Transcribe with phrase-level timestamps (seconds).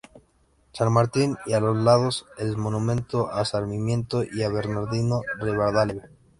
[0.73, 6.09] San Martín y a los lados el monumento a Sarmiento y a Bernardino Rivadavia.